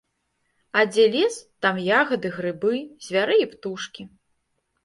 А 0.79 0.85
дзе 0.93 1.05
лес, 1.15 1.35
там 1.65 1.75
ягады, 1.99 2.33
грыбы, 2.39 2.73
звяры 3.09 3.35
і 3.45 3.49
птушкі. 3.53 4.03